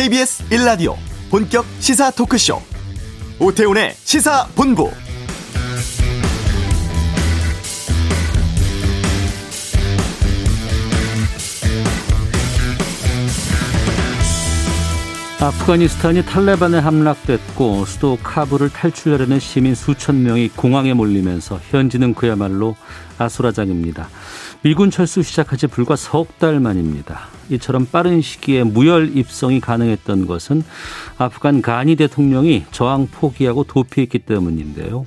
[0.00, 0.96] KBS 1라디오
[1.28, 2.58] 본격 시사 토크쇼
[3.38, 4.90] 오태훈의 시사본부
[15.38, 22.74] 아프가니스탄이 탈레반에 함락됐고 수도 카불을 탈출하려는 시민 수천 명이 공항에 몰리면서 현지는 그야말로
[23.18, 24.08] 아수라장입니다.
[24.62, 27.39] 미군 철수 시작한 지 불과 석 달 만입니다.
[27.50, 30.62] 이처럼 빠른 시기에 무혈 입성이 가능했던 것은
[31.18, 35.04] 아프간 가니 대통령이 저항 포기하고 도피했기 때문인데요.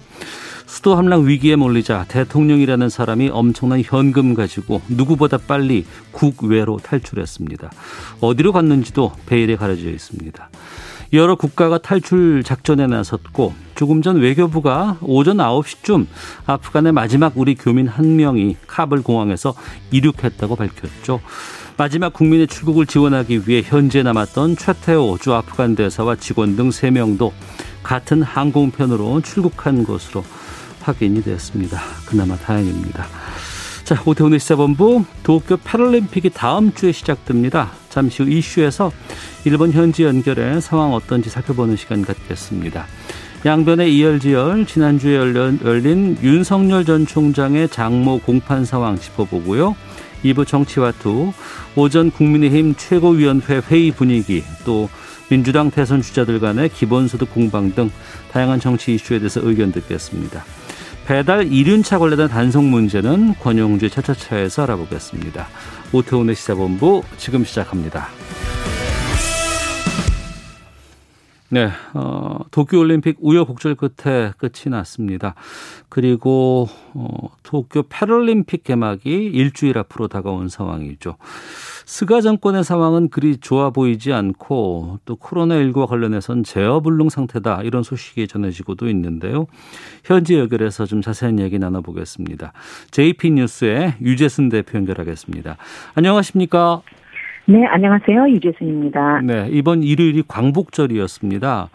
[0.65, 7.71] 수도 함락 위기에 몰리자 대통령이라는 사람이 엄청난 현금 가지고 누구보다 빨리 국외로 탈출했습니다.
[8.21, 10.49] 어디로 갔는지도 베일에 가려져 있습니다.
[11.13, 16.07] 여러 국가가 탈출 작전에 나섰고 조금 전 외교부가 오전 9시쯤
[16.47, 19.53] 아프간의 마지막 우리 교민 한 명이 카불 공항에서
[19.91, 21.21] 이륙했다고 밝혔죠.
[21.75, 27.31] 마지막 국민의 출국을 지원하기 위해 현재 남았던 최태호 주 아프간 대사와 직원 등 3명도
[27.81, 30.23] 같은 항공편으로 출국한 것으로
[30.81, 31.81] 확인이 되었습니다.
[32.05, 33.07] 그나마 다행입니다.
[33.83, 37.71] 자, 오태훈의 시사본부 도쿄 패럴림픽이 다음 주에 시작됩니다.
[37.89, 38.91] 잠시 후 이슈에서
[39.43, 42.85] 일본 현지 연결해 상황 어떤지 살펴보는 시간 갖겠습니다.
[43.45, 49.75] 양변의 이열지열 지난주에 열린 윤석열 전 총장의 장모 공판 상황 짚어보고요.
[50.23, 51.33] 2부 정치와 투
[51.75, 54.89] 오전 국민의힘 최고위원회 회의 분위기 또
[55.29, 57.89] 민주당 대선 주자들 간의 기본소득 공방 등
[58.31, 60.43] 다양한 정치 이슈에 대해서 의견 듣겠습니다.
[61.05, 65.47] 배달 이륜차 관련된 단속 문제는 권용주의 차차차에서 알아보겠습니다.
[65.91, 68.07] 오태훈의 시사본부 지금 시작합니다.
[71.53, 75.35] 네, 어, 도쿄올림픽 우여곡절 끝에 끝이 났습니다.
[75.87, 81.15] 그리고 어, 도쿄 패럴림픽 개막이 일주일 앞으로 다가온 상황이죠.
[81.85, 88.89] 스가 정권의 상황은 그리 좋아 보이지 않고 또 코로나19와 관련해선 제어불능 상태다 이런 소식이 전해지고도
[88.89, 89.45] 있는데요.
[90.03, 92.51] 현지 연결해서 좀 자세한 얘기 나눠보겠습니다.
[92.89, 95.57] JP뉴스의 유재순 대표 연결하겠습니다.
[95.93, 96.81] 안녕하십니까?
[97.45, 98.29] 네, 안녕하세요.
[98.29, 99.21] 유재순입니다.
[99.21, 101.69] 네, 이번 일요일이 광복절이었습니다.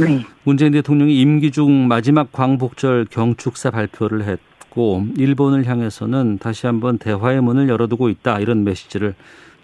[0.00, 0.26] 네.
[0.42, 7.68] 문재인 대통령이 임기 중 마지막 광복절 경축사 발표를 했고 일본을 향해서는 다시 한번 대화의 문을
[7.68, 9.14] 열어두고 있다 이런 메시지를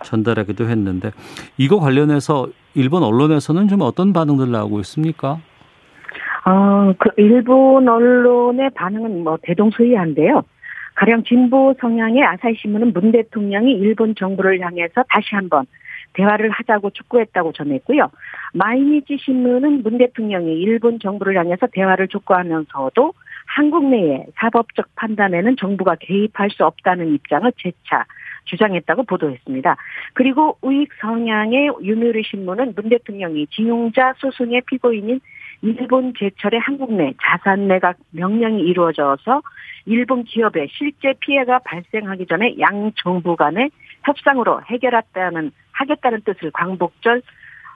[0.05, 1.11] 전달하기도 했는데
[1.59, 5.41] 이거 관련해서 일본 언론에서는 좀 어떤 반응들 나오고 있습니까?
[6.47, 10.45] 어, 그 일본 언론의 반응은 뭐 대동소이한데요.
[11.01, 15.65] 가령 진보 성향의 아사히 신문은 문 대통령이 일본 정부를 향해서 다시 한번
[16.13, 18.11] 대화를 하자고 촉구했다고 전했고요.
[18.53, 23.15] 마이니치 신문은 문 대통령이 일본 정부를 향해서 대화를 촉구하면서도
[23.47, 28.05] 한국 내의 사법적 판단에는 정부가 개입할 수 없다는 입장을 재차
[28.45, 29.77] 주장했다고 보도했습니다.
[30.13, 35.21] 그리고 우익 성향의 유미리 신문은 문 대통령이 징용자 소송의 피고인인
[35.63, 39.43] 일본 제철의 한국 내 자산 매각 명령이 이루어져서
[39.87, 43.71] 일본 기업에 실제 피해가 발생하기 전에 양 정부 간의
[44.05, 47.23] 협상으로 해결했다는 하겠다는 뜻을 광복절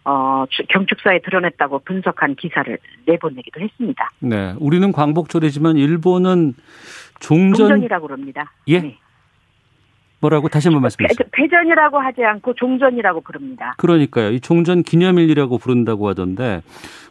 [0.07, 4.11] 어, 경축사에 드러냈다고 분석한 기사를 내보내기도 했습니다.
[4.19, 6.55] 네, 우리는 광복절이지만 일본은
[7.21, 8.53] 종전 종전이라고 그럽니다.
[8.69, 8.81] 예.
[8.81, 8.99] 네.
[10.25, 11.29] 뭐라고 다시 한번 말씀해 주세요.
[11.33, 13.75] 패전이라고 하지 않고 종전이라고 부릅니다.
[13.77, 14.31] 그러니까요.
[14.31, 16.63] 이 종전 기념일이라고 부른다고 하던데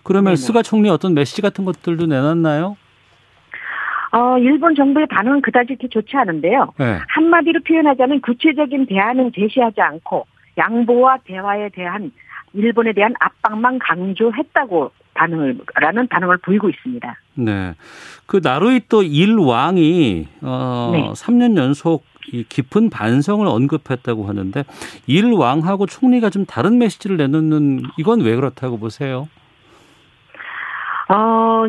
[0.04, 0.36] 그러면 네네.
[0.38, 2.76] 스가 총리 어떤 메시지 같은 것들도 내놨나요?
[4.14, 6.74] 어, 일본 정부의 반응은 그다지 그렇게 좋지 않은데요.
[6.78, 7.00] 네.
[7.08, 10.26] 한마디로 표현하자면 구체적인 대안은 제시하지 않고
[10.58, 12.12] 양보와 대화에 대한
[12.54, 17.16] 일본에 대한 압박만 강조했다고 반응을 라는 반응을 보이고 있습니다.
[17.36, 17.74] 네.
[18.26, 21.02] 그 나루이토 일왕이 어 네.
[21.14, 22.13] 3년 연속 이
[22.50, 24.64] 깊은 반성을 언급했다고 하는데
[25.08, 29.28] 일왕하고 총리가 좀 다른 메시지를 내놓는 이건 왜 그렇다고 보세요?
[31.10, 31.64] 어,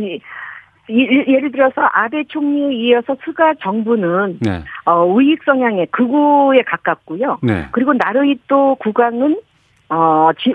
[0.89, 4.63] 예를 들어서 아베 총리에 이어서 스가 정부는 네.
[4.85, 7.39] 어, 우익 성향의 극우에 가깝고요.
[7.43, 7.69] 네.
[7.73, 9.41] 그리고 나루이토 국왕은
[9.89, 10.55] 어 지,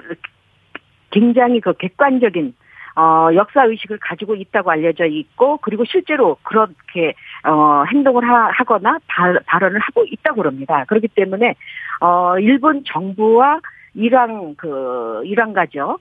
[1.12, 2.54] 굉장히 그 객관적인
[2.96, 7.14] 어 역사 의식을 가지고 있다고 알려져 있고 그리고 실제로 그렇게
[7.46, 10.84] 어 행동을 하, 하거나 발, 발언을 하고 있다고 그럽니다.
[10.86, 11.56] 그렇기 때문에
[12.02, 13.60] 어 일본 정부와
[13.94, 16.00] 이랑 그 이랑가죠.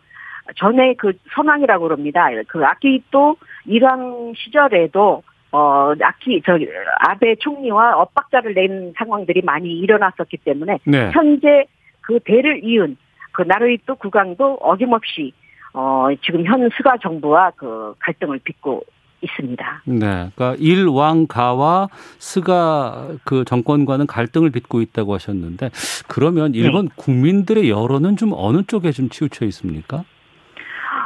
[0.57, 2.29] 전에 그 선왕이라고 그럽니다.
[2.49, 3.37] 그 아키히토
[3.67, 6.59] 이랑 시절에도 어 아키 저
[7.01, 11.11] 아베 총리와 엇박자를 낸 상황들이 많이 일어났었기 때문에 네.
[11.13, 11.65] 현재
[12.01, 12.97] 그 대를 이은
[13.33, 15.33] 그 나루히토 국왕도 어김없이
[15.73, 18.85] 어 지금 현 스가 정부와 그 갈등을 빚고
[19.21, 19.83] 있습니다.
[19.87, 20.31] 네.
[20.35, 21.89] 그러니까 일왕가와
[22.19, 25.71] 스가 그 정권과는 갈등을 빚고 있다고 하셨는데
[26.09, 26.59] 그러면 네.
[26.59, 26.95] 일본 네.
[26.97, 30.05] 국민들의 여론은 좀 어느 쪽에 좀 치우쳐 있습니까?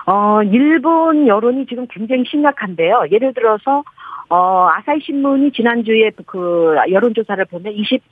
[0.04, 3.04] 어, 일본 여론이 지금 굉장히 심각한데요.
[3.10, 3.84] 예를 들어서
[4.28, 8.02] 어, 아사히 신문이 지난주에 그 여론조사를 보면 20,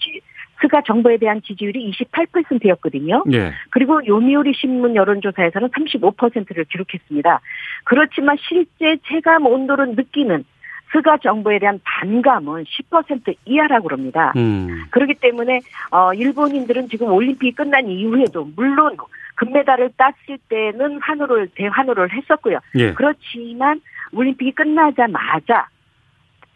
[0.61, 3.25] 스가 정부에 대한 지지율이 28%였거든요.
[3.33, 3.53] 예.
[3.71, 7.41] 그리고 요미우리 신문 여론조사에서는 35%를 기록했습니다.
[7.85, 10.45] 그렇지만 실제 체감 온도를 느끼는
[10.93, 14.33] 스가 정부에 대한 반감은 10% 이하라고 그럽니다.
[14.37, 14.85] 음.
[14.91, 15.61] 그렇기 때문에
[15.91, 18.97] 어 일본인들은 지금 올림픽이 끝난 이후에도 물론
[19.37, 22.59] 금메달을 땄을 때는 환호를 대환호를 했었고요.
[22.75, 22.93] 예.
[22.93, 23.81] 그렇지만
[24.13, 25.69] 올림픽이 끝나자마자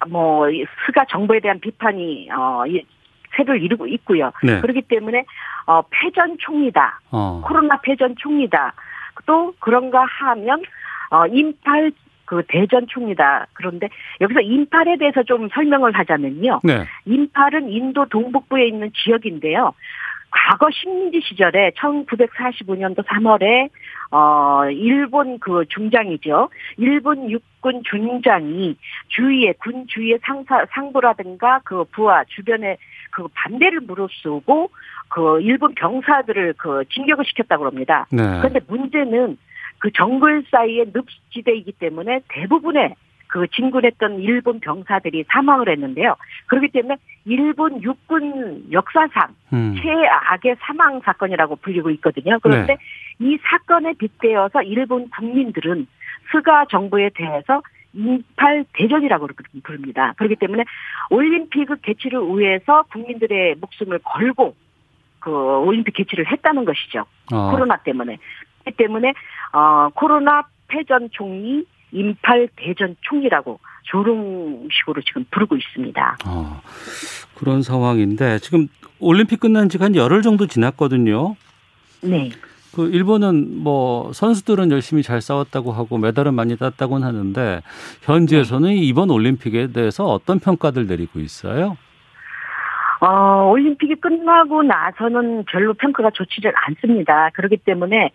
[0.08, 0.46] 뭐
[0.86, 2.64] 스가 정부에 대한 비판이 어
[3.36, 4.32] 세를 이루고 있고요.
[4.42, 4.60] 네.
[4.60, 5.25] 그렇기 때문에
[5.66, 7.00] 어 패전 총리다.
[7.10, 7.42] 어.
[7.44, 8.75] 코로나 패전 총리다.
[9.26, 10.62] 또 그런가 하면
[11.10, 11.92] 어 인팔
[12.25, 13.46] 그 대전 총리다.
[13.52, 13.88] 그런데
[14.20, 16.60] 여기서 인팔에 대해서 좀 설명을 하자면요.
[16.64, 16.84] 네.
[17.04, 19.75] 인팔은 인도 동북부에 있는 지역인데요.
[20.30, 23.69] 과거 식민지 시절에 1945년도 3월에
[24.10, 26.48] 어 일본 그 중장이죠.
[26.78, 28.76] 일본 육군 중장이
[29.08, 32.78] 주위에 군 주위의 상사 상부라든가 그 부하 주변에
[33.14, 34.70] 그 반대를 무릅쓰고
[35.08, 38.06] 그 일본 병사들을 그 진격을 시켰다고 합니다.
[38.11, 38.22] 네.
[38.40, 39.38] 그런데 문제는
[39.78, 42.94] 그 정글 사이에 늪지대이기 때문에 대부분의
[43.28, 46.16] 그 진군했던 일본 병사들이 사망을 했는데요.
[46.46, 49.75] 그렇기 때문에 일본 육군 역사상 음.
[49.81, 52.38] 최악의 사망 사건이라고 불리고 있거든요.
[52.43, 52.78] 그런데 네.
[53.20, 55.87] 이 사건에 빗대어서 일본 국민들은
[56.32, 57.62] 스가 정부에 대해서
[57.94, 59.29] 인팔 대전이라고
[59.62, 60.12] 부릅니다.
[60.17, 60.64] 그렇기 때문에
[61.11, 64.55] 올림픽 개최를 위해서 국민들의 목숨을 걸고
[65.20, 67.05] 그 올림픽 개최를 했다는 것이죠.
[67.32, 67.50] 어.
[67.50, 68.19] 코로나 때문에.
[68.64, 69.12] 그렇기 때문에
[69.52, 76.19] 어 코로나 패전 총리 인팔 대전 총리라고 조롱식으로 지금 부르고 있습니다.
[76.26, 76.61] 어,
[77.35, 78.67] 그런 상황인데 지금
[78.99, 81.37] 올림픽 끝난 지가 한 열흘 정도 지났거든요.
[82.02, 82.31] 네.
[82.75, 87.61] 그 일본은 뭐 선수들은 열심히 잘 싸웠다고 하고 메달은 많이 땄다고는 하는데
[88.03, 88.76] 현지에서는 네.
[88.76, 91.76] 이번 올림픽에 대해서 어떤 평가들 내리고 있어요?
[93.00, 97.31] 어, 올림픽이 끝나고 나서는 별로 평가가 좋지를 않습니다.
[97.35, 98.11] 그렇기 때문에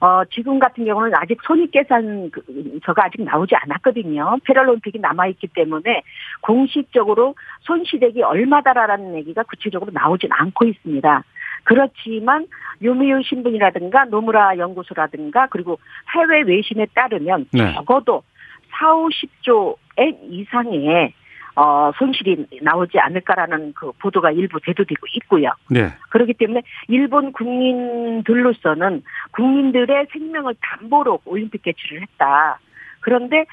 [0.00, 4.38] 어, 지금 같은 경우는 아직 손익 계산서가 아직 나오지 않았거든요.
[4.44, 6.02] 패럴림픽이 남아 있기 때문에
[6.42, 11.24] 공식적으로 손실액이 얼마다라는 얘기가 구체적으로 나오진 않고 있습니다.
[11.64, 12.46] 그렇지만
[12.82, 15.78] 요미우 신분이라든가 노무라 연구소라든가 그리고
[16.14, 17.74] 해외 외신에 따르면 네.
[17.74, 18.22] 적어도
[18.70, 21.12] 4, 50조 엔 이상의
[21.56, 25.50] 어, 손실이 나오지 않을까라는 그 보도가 일부 대두되고 있고요.
[25.70, 25.88] 네.
[26.10, 32.58] 그렇기 때문에 일본 국민들로서는 국민들의 생명을 담보로 올림픽 개최를 했다.
[33.00, 33.44] 그런데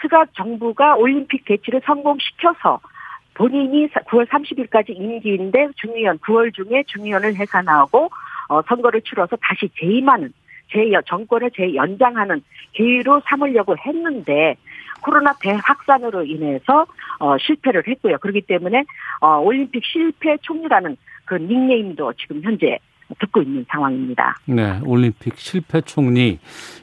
[0.00, 2.80] 스가 정부가 올림픽 개최를 성공시켜서
[3.34, 8.10] 본인이 9월 30일까지 임기인데 중의원 9월 중에 중의원을 해산하고
[8.48, 10.32] 어, 선거를 치러서 다시 재임하는
[10.70, 12.42] 재 정권을 재연장하는
[12.72, 14.56] 기회로 삼으려고 했는데
[15.02, 16.86] 코로나 대확산으로 인해서
[17.18, 18.18] 어, 실패를 했고요.
[18.18, 18.84] 그렇기 때문에
[19.20, 22.78] 어, 올림픽 실패 총리라는 그 닉네임도 지금 현재
[23.18, 24.36] 듣고 있는 상황입니다.
[24.46, 26.38] 네, 올림픽 실패 총리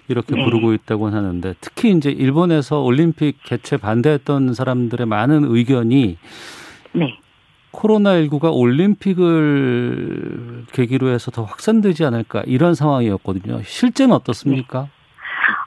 [0.07, 0.43] 이렇게 네.
[0.43, 6.17] 부르고 있다고 하는데 특히 이제 일본에서 올림픽 개최 반대했던 사람들의 많은 의견이
[6.93, 7.17] 네.
[7.71, 10.06] 코로나19가 올림픽을
[10.73, 13.61] 계기로 해서 더 확산되지 않을까 이런 상황이었거든요.
[13.63, 14.81] 실제는 어떻습니까?
[14.81, 14.89] 네.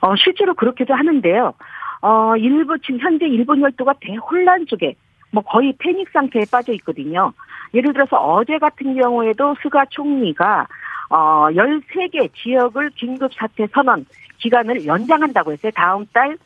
[0.02, 1.54] 어, 실제로 그렇게도 하는데요.
[2.02, 4.96] 어, 일부, 지금 현재 일본 열도가 대혼란 속에
[5.32, 7.32] 뭐 거의 패닉 상태에 빠져 있거든요.
[7.74, 10.68] 예를 들어서 어제 같은 경우에도 스가 총리가
[11.08, 14.06] 어 13개 지역을 긴급 사태 선언
[14.38, 15.72] 기간을 연장한다고 했어요.
[15.74, 16.36] 다음 달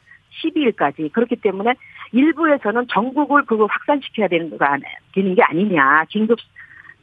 [0.43, 1.13] 12일까지.
[1.13, 1.75] 그렇기 때문에
[2.13, 4.59] 일부에서는 전국을 그거 확산시켜야 되는 거
[5.15, 6.05] 되는 게 아니냐.
[6.09, 6.39] 긴급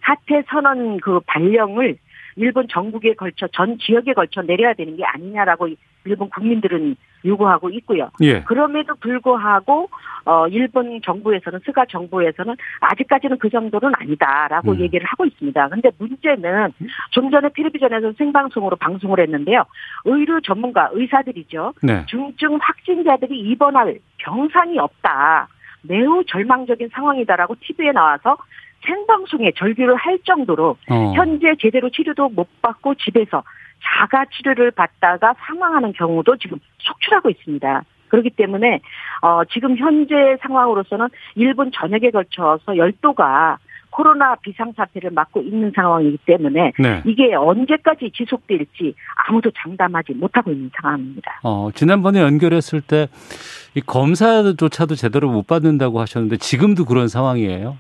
[0.02, 1.98] 사태 선언 그 발령을
[2.36, 5.68] 일본 전국에 걸쳐 전 지역에 걸쳐 내려야 되는 게 아니냐라고
[6.06, 8.10] 일본 국민들은 요구하고 있고요.
[8.22, 8.44] 예.
[8.44, 9.90] 그럼에도 불구하고
[10.26, 14.80] 어 일본 정부에서는 스가 정부에서는 아직까지는 그 정도는 아니다라고 음.
[14.80, 15.70] 얘기를 하고 있습니다.
[15.70, 16.74] 근데 문제는
[17.12, 19.64] 좀 전에 텔레비전에서 생방송으로 방송을 했는데요.
[20.06, 21.74] 의료 전문가 의사들이죠.
[21.84, 22.06] 네.
[22.08, 25.48] 중증 확진자들이 입원할 병상이 없다.
[25.84, 28.38] 매우 절망적인 상황이다라고 TV에 나와서
[28.86, 31.14] 생방송에 절규를 할 정도로 어.
[31.16, 33.44] 현재 제대로 치료도 못 받고 집에서
[33.84, 37.84] 자가 치료를 받다가 사망하는 경우도 지금 속출하고 있습니다.
[38.08, 38.80] 그렇기 때문에
[39.22, 43.58] 어 지금 현재 상황으로서는 일본 전역에 걸쳐서 열도가
[43.90, 47.02] 코로나 비상사태를 맞고 있는 상황이기 때문에 네.
[47.06, 48.96] 이게 언제까지 지속될지
[49.28, 51.40] 아무도 장담하지 못하고 있는 상황입니다.
[51.44, 57.78] 어, 지난번에 연결했을 때이 검사조차도 제대로 못 받는다고 하셨는데 지금도 그런 상황이에요?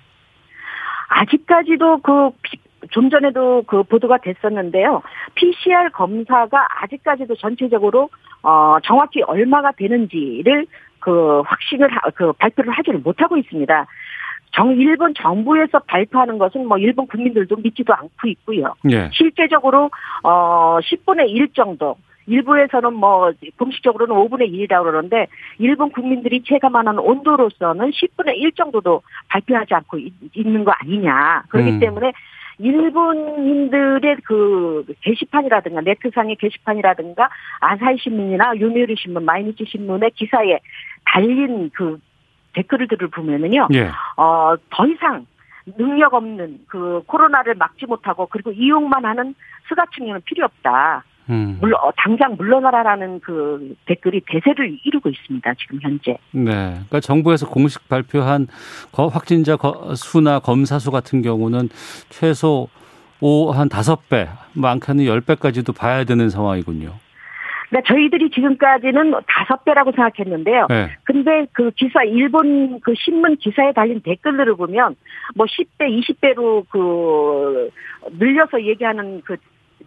[1.22, 2.32] 아직까지도 그
[2.92, 5.02] 좀 전에도 그 보도가 됐었는데요.
[5.36, 8.10] PCR 검사가 아직까지도 전체적으로
[8.42, 10.66] 어 정확히 얼마가 되는지를
[11.00, 13.88] 그 확신을 하, 그 발표를 하지를 못하고 있습니다.
[14.52, 18.76] 정 일본 정부에서 발표하는 것은 뭐 일본 국민들도 믿지도 않고 있고요.
[18.92, 19.10] 예.
[19.12, 19.90] 실제적으로
[20.24, 21.96] 어 10분의 1 정도
[22.28, 25.28] 일부에서는 뭐 공식적으로는 5분의 1이라고 그러는데
[25.60, 31.44] 일본 국민들이 체감하는 온도로서는 10분의 1 정도도 발표하지 않고 있, 는거 아니냐.
[31.50, 31.80] 그렇기 음.
[31.80, 32.14] 때문에
[32.60, 40.60] 일본인들의 그 게시판이라든가 네트상의 게시판이라든가 아사히 신문이나 요미우리 신문, 마이니치 신문의 기사에
[41.06, 42.00] 달린 그
[42.54, 43.70] 댓글들을 보면은요.
[43.74, 43.90] 예.
[44.18, 45.26] 어, 더 이상
[45.78, 49.34] 능력 없는 그 코로나를 막지 못하고 그리고 이용만 하는
[49.70, 51.04] 스가층에는 필요 없다.
[51.30, 51.58] 음.
[51.62, 55.54] 물론 어, 당장 물러나라라는 그 댓글이 대세를 이루고 있습니다.
[55.56, 56.18] 지금 현재.
[56.32, 56.52] 네.
[56.72, 58.48] 그러니까 정부에서 공식 발표한
[58.92, 61.70] 거- 확진자 거- 수나 검사 수 같은 경우는
[62.10, 62.68] 최소
[63.22, 66.92] 오한 다섯 배, 많게는 열 배까지도 봐야 되는 상황이군요.
[67.70, 70.68] 그러니까 저희들이 지금까지는 다섯 배라고 생각했는데요.
[70.70, 70.90] 네.
[71.06, 74.96] 근데 그 기사 일본 그 신문 기사에 달린 댓글들을 보면
[75.36, 77.72] 뭐 10배, 20배로 그
[78.20, 79.38] 늘려서 얘기하는 그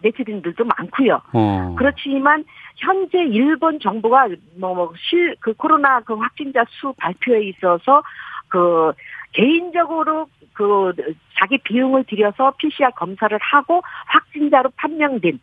[0.03, 1.21] 네티즌들도 많고요.
[1.33, 1.75] 어.
[1.79, 2.45] 그렇지만
[2.77, 8.03] 현재 일본 정부가 뭐실 그 코로나 그 확진자 수 발표에 있어서
[8.49, 8.93] 그
[9.33, 10.93] 개인적으로 그
[11.39, 15.39] 자기 비용을 들여서 PCR 검사를 하고 확진자로 판명된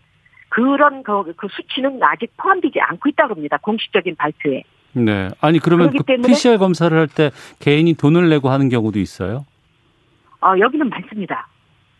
[0.49, 3.57] 그런 그, 그 수치는 아직 포함되지 않고 있다고 합니다.
[3.61, 4.63] 공식적인 발표에.
[4.93, 5.29] 네.
[5.41, 9.45] 아니 그러면 그 PCR 검사를 할 때 개인이 돈을 내고 하는 경우도 있어요?
[10.41, 11.47] 어, 여기는 많습니다.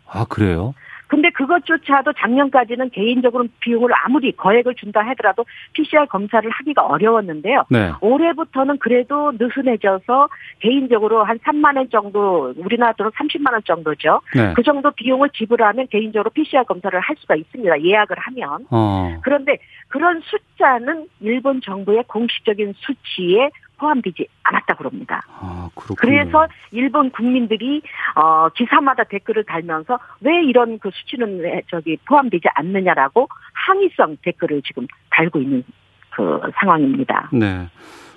[0.07, 0.73] 아 그래요?
[1.07, 7.65] 근데 그것조차도 작년까지는 개인적으로 비용을 아무리 거액을 준다 하더라도 PCR 검사를 하기가 어려웠는데요.
[7.69, 7.91] 네.
[8.01, 10.29] 올해부터는 그래도 느슨해져서
[10.59, 14.21] 개인적으로 한 3만 원 정도 우리나라 돈으로 30만 원 정도죠.
[14.35, 14.53] 네.
[14.55, 17.83] 그 정도 비용을 지불하면 개인적으로 PCR 검사를 할 수가 있습니다.
[17.83, 18.65] 예약을 하면.
[18.71, 19.17] 어.
[19.23, 19.57] 그런데
[19.89, 23.49] 그런 숫자는 일본 정부의 공식적인 수치에
[23.83, 25.21] 포함되지 않았다고 합니다.
[25.27, 25.95] 아 그렇군요.
[25.97, 27.81] 그래서 일본 국민들이
[28.15, 34.87] 어 기사마다 댓글을 달면서 왜 이런 그 수치는 왜 저기 포함되지 않느냐라고 항의성 댓글을 지금
[35.09, 35.63] 달고 있는
[36.11, 37.29] 그 상황입니다.
[37.33, 37.67] 네.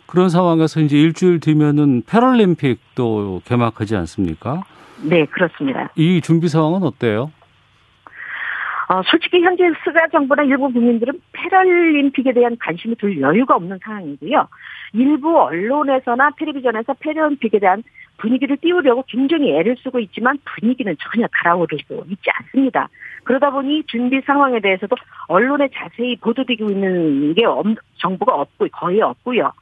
[0.06, 4.62] 그런 상황에서 이제 일주일 뒤면은 패럴림픽도 개막하지 않습니까?
[5.02, 5.90] 네, 그렇습니다.
[5.96, 7.32] 이 준비 상황은 어때요?
[8.88, 14.46] 어, 솔직히 현재 스가 정부나 일본 국민들은 패럴림픽에 대한 관심이 들 여유가 없는 상황이고요.
[14.92, 17.82] 일부 언론에서나 텔레비전에서 패럴림픽에 대한
[18.18, 22.88] 분위기를 띄우려고 굉장히 애를 쓰고 있지만 분위기는 전혀 달아오르고 있지 않습니다.
[23.24, 24.94] 그러다 보니 준비 상황에 대해서도
[25.26, 27.66] 언론에 자세히 보도되고 있는 게 없-
[27.98, 29.52] 정보가 없고 거의 없고요.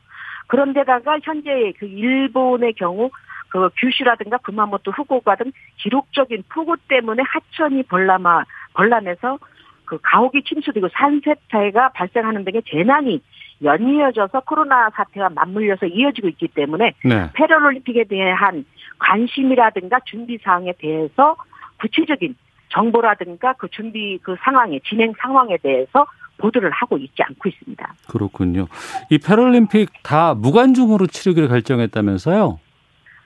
[0.49, 3.11] 그런데다가 현재 그 일본의 경우
[3.49, 9.39] 그 규슈라든가 구마모토 후쿠오카 등 기록적인 폭우 때문에 하천이 벌람아 벌람해서
[9.85, 13.21] 그 가옥이 침수되고 산세태가 발생하는 등의 재난이
[13.63, 17.31] 연이어져서 코로나 사태와 맞물려서 이어지고 있기 때문에 네.
[17.35, 18.65] 패럴림픽에 대한
[18.99, 21.37] 관심이라든가 준비 사항에 대해서
[21.81, 22.37] 구체적인
[22.71, 26.07] 정보라든가 그 준비 그 상황에 진행 상황에 대해서
[26.39, 27.95] 보도를 하고 있지 않고 있습니다.
[28.09, 28.67] 그렇군요.
[29.11, 32.59] 이 패럴림픽 다 무관중으로 치르기로 결정했다면서요?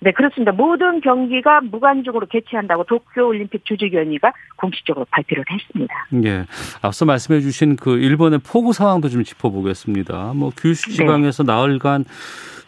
[0.00, 0.52] 네, 그렇습니다.
[0.52, 5.94] 모든 경기가 무관중으로 개최한다고 도쿄올림픽 조직위원회가 공식적으로 발표를 했습니다.
[6.24, 6.44] 예.
[6.82, 10.32] 앞서 말씀해 주신 그 일본의 폭우 상황도 좀 짚어보겠습니다.
[10.36, 10.96] 뭐 규슈 네.
[10.96, 12.04] 지방에서 나흘간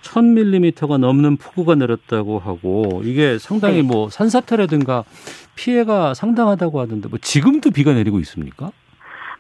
[0.02, 3.82] 1000밀리미터가 넘는 폭우가 내렸다고 하고 이게 상당히 네.
[3.82, 5.04] 뭐 산사태라든가
[5.54, 8.72] 피해가 상당하다고 하던데 뭐 지금도 비가 내리고 있습니까?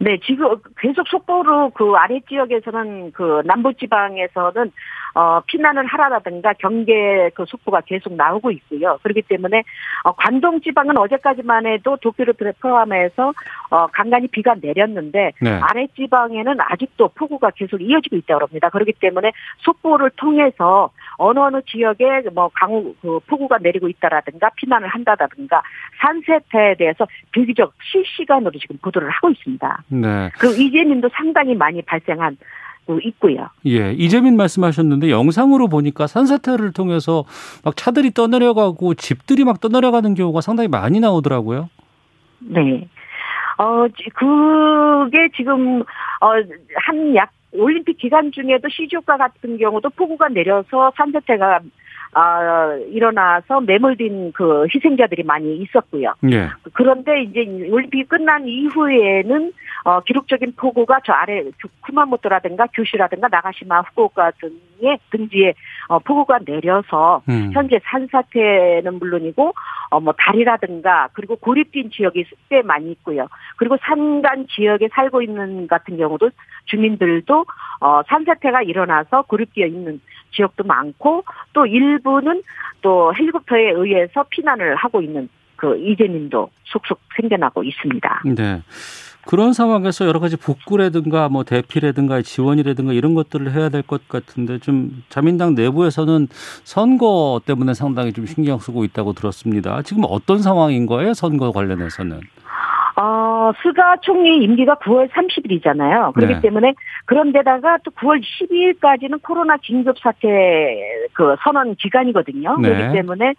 [0.02, 4.72] 네, 지금 계속 속보로 그 아래 지역에서는 그 남부 지방에서는
[5.14, 8.98] 어 피난을 하라라든가 경계 그 속보가 계속 나오고 있고요.
[9.02, 9.62] 그렇기 때문에
[10.04, 13.34] 어 관동 지방은 어제까지만 해도 도쿄를 포함해서
[13.70, 15.60] 어 간간히 비가 내렸는데 네.
[15.62, 18.70] 아래 지방에는 아직도 폭우가 계속 이어지고 있다고 합니다.
[18.70, 20.90] 그렇기 때문에 속보를 통해서
[21.22, 25.62] 어느 어느 지역에 뭐 강우 그 폭우가 내리고 있다라든가 피난을 한다라든가
[26.00, 29.82] 산세태에 대해서 비교적 실시간으로 지금 보도를 하고 있습니다.
[29.88, 30.30] 네.
[30.38, 32.38] 그 이재민도 상당히 많이 발생한
[32.86, 33.48] 고 있고요.
[33.66, 33.92] 예.
[33.92, 37.24] 이재민 말씀하셨는데 영상으로 보니까 산사태를 통해서
[37.64, 41.68] 막 차들이 떠내려가고 집들이 막 떠내려가는 경우가 상당히 많이 나오더라고요.
[42.40, 42.88] 네.
[43.58, 46.26] 어, 지- 그게 지금, 어,
[46.86, 51.60] 한 약, 올림픽 기간 중에도 시주가 같은 경우도 폭우가 내려서 산세태가
[52.12, 56.14] 아, 일어나서 매몰된 그 희생자들이 많이 있었고요.
[56.30, 56.48] 예.
[56.72, 57.40] 그런데 이제
[57.70, 59.52] 올림픽이 끝난 이후에는
[59.84, 61.44] 어, 기록적인 폭우가 저 아래
[61.82, 65.54] 쿠마모토라든가 규슈라든가 나가시마 후쿠오카 등의 등지에
[65.88, 67.50] 어, 폭우가 내려서 음.
[67.52, 69.52] 현재 산사태는 물론이고
[69.90, 73.28] 어, 뭐 다리라든가 그리고 고립된 지역이 꽤 많이 있고요.
[73.56, 76.30] 그리고 산간 지역에 살고 있는 같은 경우도
[76.66, 77.46] 주민들도
[77.80, 80.00] 어, 산사태가 일어나서 고립되어 있는
[80.32, 82.42] 지역도 많고 또 일부는
[82.82, 88.22] 또 헬리콥터에 의해서 피난을 하고 있는 그 이재민도 속속 생겨나고 있습니다.
[88.36, 88.62] 네.
[89.26, 95.02] 그런 상황에서 여러 가지 복구라든가 뭐 대피라든가 지원이라든가 이런 것들을 해야 될 것 같은데 좀
[95.10, 96.28] 자민당 내부에서는
[96.64, 99.82] 선거 때문에 상당히 좀 신경 쓰고 있다고 들었습니다.
[99.82, 101.12] 지금 어떤 상황인 거예요?
[101.12, 102.20] 선거 관련해서는?
[103.40, 106.12] 어, 스가 총리 임기가 9월 30일이잖아요.
[106.12, 106.40] 그렇기 네.
[106.42, 106.74] 때문에
[107.06, 110.28] 그런데다가 또 9월 12일까지는 코로나 긴급 사태
[111.14, 112.58] 그 선언 기간이거든요.
[112.58, 112.68] 네.
[112.68, 113.32] 그렇기 때문에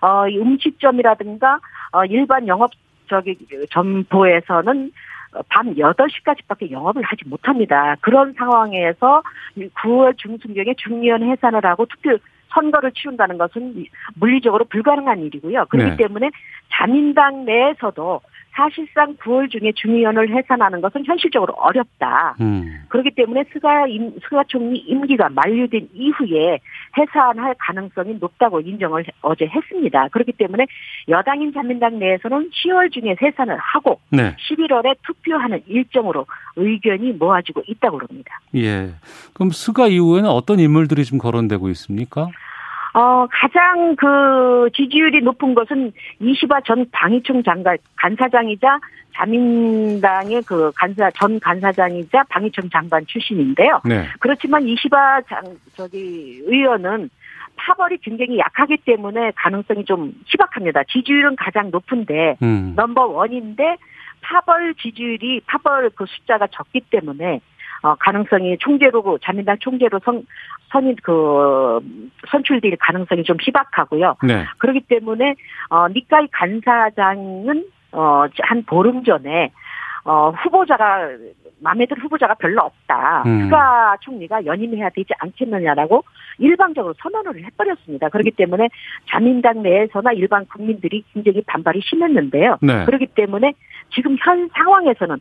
[0.00, 1.60] 어, 이 음식점이라든가
[1.92, 2.72] 어, 일반 영업
[3.08, 3.38] 저기
[3.70, 4.90] 점포에서는
[5.48, 7.94] 밤 8시까지밖에 영업을 하지 못합니다.
[8.00, 9.22] 그런 상황에서
[9.56, 12.16] 9월 중순경에 중의원 해산을 하고 투표
[12.54, 13.84] 선거를 치른다는 것은
[14.14, 15.66] 물리적으로 불가능한 일이고요.
[15.66, 15.96] 그렇기 네.
[15.96, 16.30] 때문에
[16.72, 18.20] 자민당 내에서도
[18.54, 22.36] 사실상 9월 중에 중의원을 해산하는 것은 현실적으로 어렵다.
[22.40, 22.84] 음.
[22.88, 26.60] 그렇기 때문에 스가 임, 스가 총리 임기가 만료된 이후에
[26.96, 30.08] 해산할 가능성이 높다고 인정을 해- 어제 했습니다.
[30.08, 30.66] 그렇기 때문에
[31.08, 34.36] 여당인 자민당 내에서는 10월 중에 해산을 하고 네.
[34.36, 38.40] 11월에 투표하는 일정으로 의견이 모아지고 있다고 그럽니다.
[38.54, 38.90] 예.
[39.32, 42.28] 그럼 스가 이후에는 어떤 인물들이 좀 거론되고 있습니까?
[42.94, 48.78] 어, 가장 그 지지율이 높은 것은 이시바 전 방위총 장관, 간사장이자
[49.14, 53.80] 자민당의 그 간사, 전 간사장이자 방위총 장관 출신인데요.
[53.84, 54.06] 네.
[54.20, 55.42] 그렇지만 이시바 장,
[55.74, 57.10] 저기, 의원은
[57.56, 60.84] 파벌이 굉장히 약하기 때문에 가능성이 좀 희박합니다.
[60.84, 62.74] 지지율은 가장 높은데, 음.
[62.76, 63.76] 넘버 원인데,
[64.20, 67.40] 파벌 지지율이, 파벌 그 숫자가 적기 때문에,
[67.84, 70.26] 어, 가능성이 총재로, 자민당 총재로 선,
[70.72, 71.80] 선이, 그,
[72.30, 74.16] 선출될 가능성이 좀 희박하고요.
[74.26, 74.46] 네.
[74.56, 75.34] 그렇기 때문에,
[75.68, 79.52] 어, 니카이 간사장은, 어, 한 보름 전에,
[80.06, 81.10] 어, 후보자가,
[81.60, 83.24] 마음에 드는 후보자가 별로 없다.
[83.26, 83.44] 음.
[83.44, 86.04] 스가 총리가 연임해야 되지 않겠느냐라고
[86.38, 88.08] 일방적으로 선언을 해버렸습니다.
[88.08, 88.68] 그렇기 때문에
[89.10, 92.58] 자민당 내에서나 일반 국민들이 굉장히 반발이 심했는데요.
[92.60, 92.84] 네.
[92.86, 93.52] 그렇기 때문에
[93.94, 95.16] 지금 현 상황에서는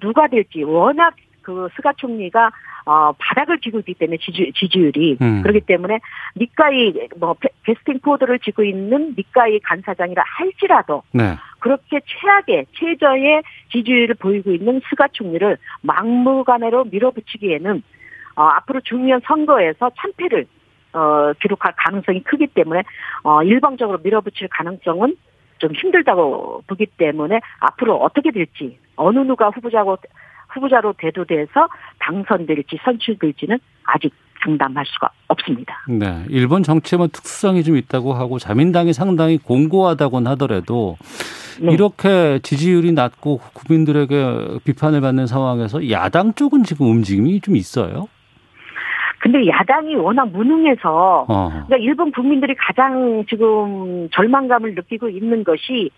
[0.00, 1.14] 누가 될지 워낙
[1.48, 2.50] 그 스가 총리가
[2.84, 5.40] 어 바닥을 기고 있기 때문에 지지, 지지율이 음.
[5.40, 5.98] 그렇기 때문에
[6.36, 11.36] 니카이 뭐 페- 캐스팅 보트를 쥐고 있는 니카이 간사장이라 할지라도 네.
[11.60, 17.82] 그렇게 최악의 최저의 지지율을 보이고 있는 스가 총리를 막무가내로 밀어붙이기에는
[18.36, 20.44] 어, 앞으로 중요한 선거에서 참패를
[20.92, 22.82] 어, 기록할 가능성이 크기 때문에
[23.22, 25.16] 어, 일방적으로 밀어붙일 가능성은
[25.60, 29.96] 좀 힘들다고 보기 때문에 앞으로 어떻게 될지 어느 누가 후보자고
[30.48, 35.74] 후보자로 대도돼서 당선될지 선출될지는 아직 장담할 수가 없습니다.
[35.88, 36.24] 네.
[36.28, 40.96] 일본 정치에 뭐 특수성이 좀 있다고 하고 자민당이 상당히 공고하다곤 하더라도
[41.60, 41.72] 네.
[41.72, 48.08] 이렇게 지지율이 낮고 국민들에게 비판을 받는 상황에서 야당 쪽은 지금 움직임이 좀 있어요.
[49.20, 51.48] 근데 야당이 워낙 무능해서 어.
[51.50, 55.90] 그러니까 일본 국민들이 가장 지금 절망감을 느끼고 있는 것이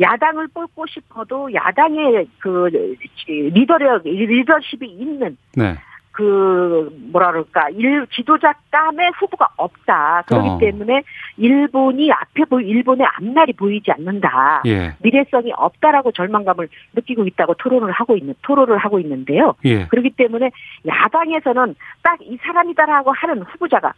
[0.00, 2.96] 야당을 뽑고 싶어도 야당의 그
[3.28, 5.76] 리더력, 리더십이 있는 네.
[6.12, 10.24] 그 뭐라 그럴까 일 지도자 감의 후보가 없다.
[10.26, 10.58] 그렇기 어.
[10.58, 11.02] 때문에
[11.36, 14.62] 일본이 앞에 보이 일본의 앞날이 보이지 않는다.
[14.66, 14.96] 예.
[15.00, 19.54] 미래성이 없다라고 절망감을 느끼고 있다고 토론을 하고 있는 토론을 하고 있는데요.
[19.64, 19.86] 예.
[19.86, 20.50] 그렇기 때문에
[20.88, 23.92] 야당에서는 딱 이 사람이다라고 하는 후보자가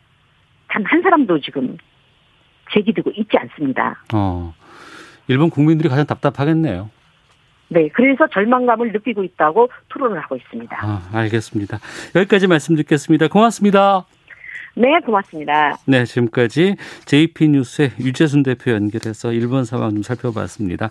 [0.69, 1.79] 단 한 사람도 지금
[2.73, 3.97] 제기되고 있지 않습니다.
[4.15, 4.53] 어.
[5.31, 6.91] 일본 국민들이 가장 답답하겠네요.
[7.69, 10.77] 네, 그래서 절망감을 느끼고 있다고 토론을 하고 있습니다.
[10.83, 11.79] 아, 알겠습니다.
[12.17, 13.29] 여기까지 말씀 듣겠습니다.
[13.29, 14.05] 고맙습니다.
[14.75, 15.77] 네, 고맙습니다.
[15.87, 20.91] 네, 지금까지 JP뉴스의 유재순 대표 연결해서 일본 상황 좀 살펴봤습니다.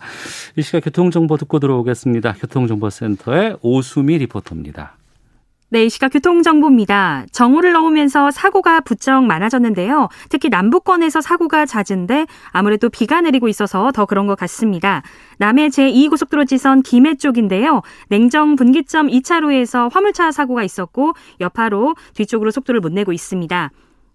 [0.55, 2.33] 이 시각 교통정보 듣고 들어오겠습니다.
[2.33, 4.98] 교통정보센터의 오수미 리포터입니다.
[5.71, 7.27] 네, 이 시각 교통정보입니다.
[7.31, 10.09] 정오를 넘으면서 사고가 부쩍 많아졌는데요.
[10.29, 15.03] 특히 남부권에서 사고가 잦은데 아무래도 비가 내리고 있어서 더 그런 것 같습니다.
[15.37, 17.83] 남해 제2고속도로 지선 김해 쪽인데요.
[18.07, 23.69] 냉정 분기점 2차로에서 화물차 사고가 있었고 여파로 뒤쪽으로 속도를 못 내고 있습니다.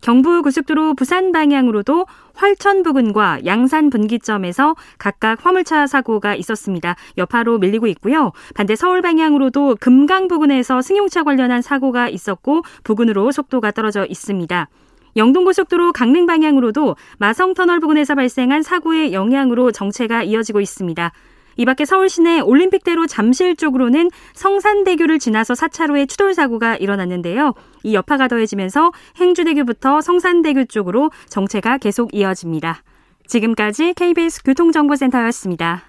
[0.05, 6.95] 경부고속도로 부산 방향으로도 활천 부근과 양산 분기점에서 각각 화물차 사고가 있었습니다.
[7.17, 8.33] 여파로 밀리고 있고요.
[8.55, 14.69] 반대 서울 방향으로도 금강 부근에서 승용차 관련한 사고가 있었고 부근으로 속도가 떨어져 있습니다.
[15.17, 21.13] 영동고속도로 강릉 방향으로도 마성터널 부근에서 발생한 사고의 영향으로 정체가 이어지고 있습니다.
[21.57, 27.55] 이 밖에 서울 시내 올림픽대로 잠실 쪽으로는 성산대교를 지나서 4차로에 추돌 사고가 일어났는데요.
[27.83, 32.83] 이 여파가 더해지면서 행주대교부터 성산대교 쪽으로 정체가 계속 이어집니다.
[33.27, 35.83] 지금까지 KBS 교통정보센터였습니다.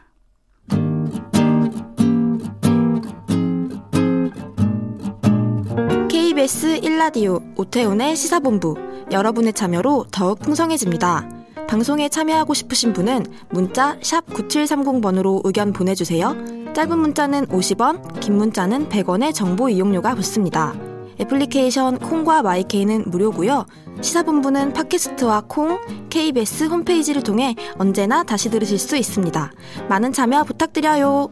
[6.09, 8.75] KBS 1라디오 오태훈의 시사본부
[9.11, 11.34] 여러분의 참여로 더욱 풍성해집니다.
[11.67, 16.35] 방송에 참여하고 싶으신 분은 문자 9730번으로 의견 보내주세요.
[16.73, 20.73] 짧은 문자는 50원, 긴 문자는 100원의 정보 이용료가 붙습니다.
[21.19, 23.65] 애플리케이션 콩과 마이케이는 무료고요.
[24.01, 29.51] 시사본부는 팟캐스트와 콩, KBS 홈페이지를 통해 언제나 다시 들으실 수 있습니다.
[29.87, 31.29] 많은 참여 부탁드려요.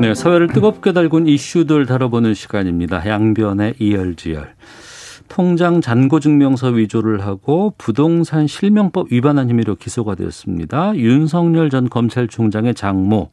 [0.00, 3.06] 네, 사회를 뜨겁게 달군 이슈들 다뤄보는 시간입니다.
[3.06, 4.54] 양변의 이열지열.
[5.30, 10.96] 통장 잔고 증명서 위조를 하고 부동산 실명법 위반한 혐의로 기소가 되었습니다.
[10.96, 13.30] 윤석열 전 검찰총장의 장모.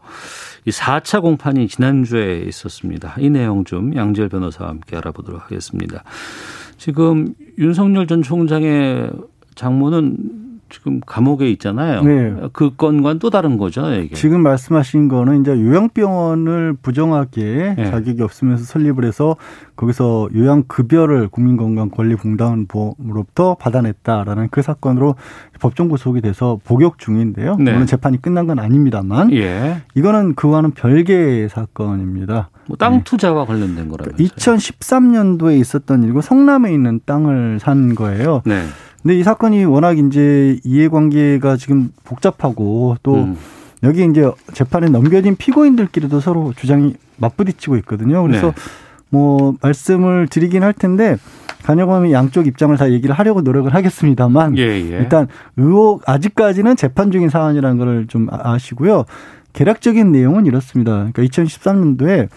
[0.66, 3.16] 이 4차 공판이 지난주에 있었습니다.
[3.18, 6.04] 이 내용 좀 양지열 변호사와 함께 알아보도록 하겠습니다.
[6.78, 9.10] 지금 윤석열 전 총장의
[9.56, 12.02] 장모는 지금 감옥에 있잖아요.
[12.04, 12.34] 네.
[12.54, 14.16] 그 건과는 또 다른 거죠, 이게.
[14.16, 17.92] 지금 말씀하신 거는 이제 요양병원을 부정하게 네.
[17.92, 19.38] 자격이 없으면서 설립을 해서
[19.76, 25.16] 거기서 요양급여를 국민건강권리공단으로부터 받아냈다라는 그 사건으로
[25.60, 27.56] 법정 구속이 돼서 복역 중인데요.
[27.58, 27.72] 네.
[27.72, 29.82] 물론 재판이 끝난 건 아닙니다만 예.
[29.96, 32.50] 이거는 그와는 별개의 사건입니다.
[32.68, 33.02] 뭐땅 네.
[33.04, 33.48] 투자와 네.
[33.48, 34.28] 관련된 거라면서요.
[34.28, 38.42] 2013년도에 있었던 일이고 성남에 있는 땅을 산 거예요.
[38.46, 38.64] 네.
[39.08, 43.38] 근데 이 사건이 워낙 이제 이해관계가 지금 복잡하고 또 음.
[43.84, 48.22] 여기 이제 재판에 넘겨진 피고인들끼리도 서로 주장이 맞부딪히고 있거든요.
[48.24, 48.54] 그래서 네.
[49.08, 51.16] 뭐 말씀을 드리긴 할 텐데
[51.64, 54.98] 간여범이 양쪽 입장을 다 얘기를 하려고 노력을 하겠습니다만 예, 예.
[54.98, 59.06] 일단 의혹 아직까지는 재판 중인 사안이라는 걸 좀 아시고요.
[59.54, 61.08] 개략적인 내용은 이렇습니다.
[61.14, 62.28] 그러니까 2013년도에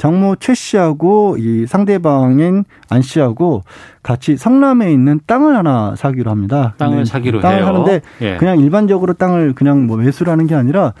[0.00, 3.64] 장모 최 씨하고 이 상대방인 안 씨하고
[4.02, 6.72] 같이 성남에 있는 땅을 하나 사기로 합니다.
[6.78, 7.66] 땅을 사기로 땅을 해요.
[7.66, 8.38] 하는데 예.
[8.38, 10.94] 그냥 일반적으로 땅을 그냥 뭐 매수를 하는 게 아니라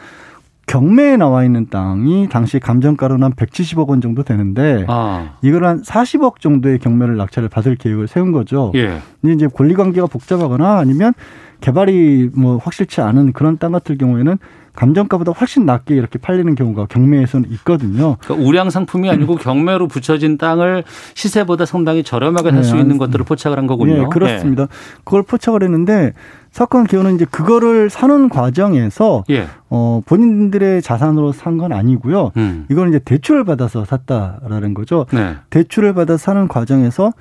[0.66, 5.30] 경매에 나와 있는 땅이 당시 감정가로는 한 170억 원 정도 되는데 아.
[5.40, 8.70] 이걸 한 40억 정도의 경매를 낙찰을 받을 계획을 세운 거죠.
[8.74, 8.98] 예.
[9.22, 11.14] 근데 이제 권리 관계가 복잡하거나 아니면
[11.62, 14.36] 개발이 뭐 확실치 않은 그런 땅 같은 경우에는
[14.80, 18.16] 감정가보다 훨씬 낮게 이렇게 팔리는 경우가 경매에서는 있거든요.
[18.20, 23.58] 그러니까 우량 상품이 아니고 경매로 붙여진 땅을 시세보다 상당히 저렴하게 살수 네, 있는 것들을 포착을
[23.58, 23.94] 한 거군요.
[23.94, 24.66] 네, 그렇습니다.
[24.66, 24.68] 네.
[25.04, 26.14] 그걸 포착을 했는데
[26.50, 29.46] 사건 기호는 이제 그거를 사는 과정에서 예.
[29.68, 32.30] 어 본인들의 자산으로 산 건 아니고요.
[32.38, 32.64] 음.
[32.70, 35.04] 이거는 이제 대출을 받아서 샀다라는 거죠.
[35.12, 35.34] 네.
[35.50, 37.12] 대출을 받아 서 사는 과정에서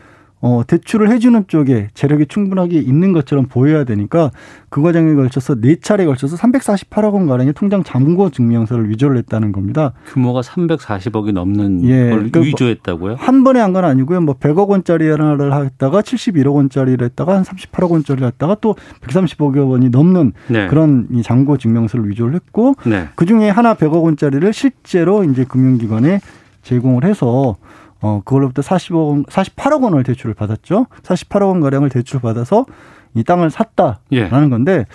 [0.42, 4.32] 어, 대출을 해주는 쪽에 재력이 충분하게 있는 것처럼 보여야 되니까
[4.70, 9.94] 그 과정에 걸쳐서 네 차례에 걸쳐서 348억 원 가량의 통장 잔고 증명서를 위조를 했다는 겁니다.
[10.08, 13.16] 규모가 340억이 넘는 예, 걸 그러니까 위조했다고요?
[13.18, 14.22] 한 번에 한 건 아니고요.
[14.22, 19.90] 뭐 100억 원짜리 하나를 했다가 71억 원짜리를 했다가 한 38억 원짜리를 했다가 또 130억 원이
[19.90, 20.68] 넘는 네.
[20.68, 23.10] 그런 이 잔고 증명서를 위조를 했고 네.
[23.16, 26.20] 그 중에 하나 100억 원짜리를 실제로 이제 금융기관에
[26.64, 27.58] 제공을 해서
[28.02, 30.88] 어, 그걸로부터 40억 원, 48억 원을 대출을 받았죠.
[31.04, 32.66] 48억 원 가량을 대출 받아서
[33.14, 34.30] 이 땅을 샀다라는 예.
[34.30, 34.86] 건데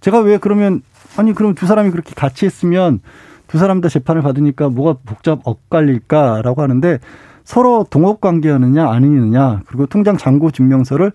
[0.00, 0.82] 제가 왜 그러면
[1.16, 3.00] 아니 그럼 두 사람이 그렇게 같이 했으면
[3.46, 6.98] 두 사람 다 재판을 받으니까 뭐가 복잡 엇갈릴까라고 하는데
[7.44, 11.12] 서로 동업 관계였느냐 아니느냐 그리고 통장 잔고 증명서를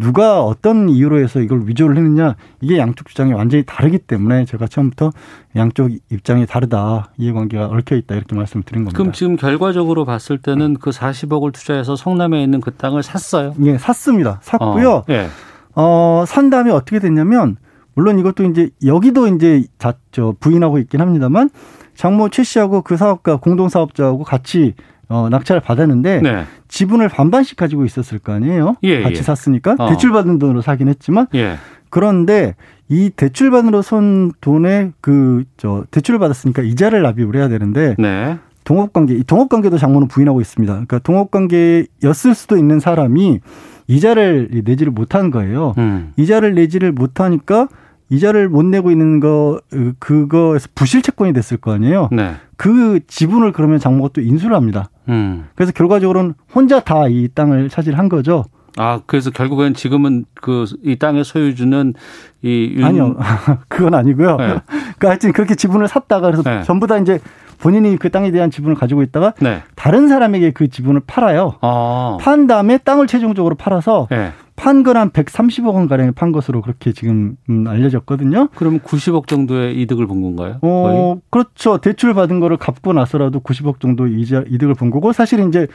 [0.00, 5.12] 누가 어떤 이유로 해서 이걸 위조를 했느냐 이게 양쪽 주장이 완전히 다르기 때문에 제가 처음부터
[5.56, 8.96] 양쪽 입장이 다르다 이해관계가 얽혀 있다 이렇게 말씀을 드린 겁니다.
[8.96, 13.54] 그럼 지금 결과적으로 봤을 때는 그 40억을 투자해서 성남에 있는 그 땅을 샀어요?
[13.62, 14.38] 예, 샀습니다.
[14.42, 14.90] 샀고요.
[14.90, 15.28] 어, 예.
[15.74, 17.56] 어, 산 다음에 어떻게 됐냐면
[17.94, 21.50] 물론 이것도 이제 여기도 이제 다 저 부인하고 있긴 합니다만
[21.94, 24.74] 장모 최 씨하고 그 사업가 공동 사업자하고 같이
[25.10, 26.44] 어, 낙찰을 받았는데 네.
[26.68, 28.76] 지분을 반반씩 가지고 있었을 거 아니에요.
[28.84, 29.22] 예, 같이 예.
[29.22, 29.88] 샀으니까 어.
[29.90, 31.56] 대출 받은 돈으로 사긴 했지만 예.
[31.90, 32.54] 그런데
[32.88, 38.38] 이 대출 받으러 손 돈에 그 저 대출을 받았으니까 이자를 납입을 해야 되는데 네.
[38.64, 40.72] 동업관계 이 동업관계도 장모는 부인하고 있습니다.
[40.72, 43.40] 그러니까 동업관계였을 수도 있는 사람이
[43.88, 45.74] 이자를 내지를 못한 거예요.
[45.78, 46.12] 음.
[46.16, 47.68] 이자를 내지를 못하니까
[48.10, 49.60] 이자를 못 내고 있는 거
[49.98, 52.08] 그거에서 부실 채권이 됐을 거 아니에요.
[52.12, 52.32] 네.
[52.56, 54.90] 그 지분을 그러면 장모가 또 인수를 합니다.
[55.08, 55.46] 음.
[55.54, 58.44] 그래서 결과적으로는 혼자 다 이 땅을 차지한 거죠.
[58.76, 61.94] 아, 그래서 결국엔 지금은 그 이 땅의 소유주는
[62.42, 62.84] 이 윤...
[62.84, 63.16] 아니요.
[63.68, 64.36] 그건 아니고요.
[64.36, 64.46] 네.
[64.66, 66.62] 그러니까 하여튼 그렇게 지분을 샀다가 그래서 네.
[66.62, 67.18] 전부 다 이제
[67.58, 69.62] 본인이 그 땅에 대한 지분을 가지고 있다가 네.
[69.74, 71.56] 다른 사람에게 그 지분을 팔아요.
[71.60, 72.16] 아.
[72.20, 74.32] 판 다음에 땅을 최종적으로 팔아서 네.
[74.60, 78.48] 판건 한 130억 원 가량에 판 것으로 그렇게 지금 음, 알려졌거든요.
[78.54, 80.58] 그럼 90억 정도의 이득을 본 건가요?
[80.60, 81.78] 어, 그렇죠.
[81.78, 85.66] 대출 받은 거를 갚고 나서라도 90억 정도 이자 이득을 본 거고 사실 이제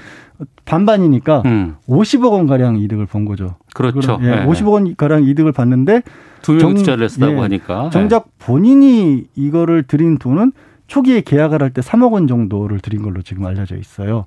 [0.66, 1.76] 반반이니까 음.
[1.90, 3.56] 50억 원 가량 이득을 본 거죠.
[3.74, 4.20] 그렇죠.
[4.22, 4.46] 예, 네.
[4.46, 6.04] 50억 원 가량 이득을 봤는데
[6.44, 10.52] 두 명이 투자를 했다고 예, 하니까 정작 본인이 이거를 드린 돈은
[10.86, 14.26] 초기에 계약을 할 때 3억 원 정도를 드린 걸로 지금 알려져 있어요.